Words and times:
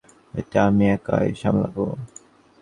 এটা 0.33 0.59
আমি 0.69 0.85
একাই 0.95 1.27
সামলাবো। 1.41 1.85